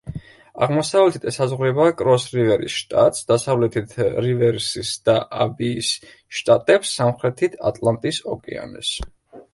[0.65, 3.93] აღმოსავლეთით ესაზღვრება კროს-რივერის შტატს, დასავლეთით
[4.27, 5.93] რივერსის და აბიის
[6.39, 8.97] შტატებს, სამხრეთით ატლანტის ოკეანეს.